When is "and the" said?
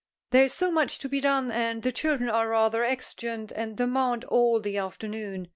1.51-1.91